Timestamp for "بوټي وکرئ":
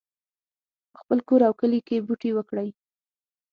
2.07-2.69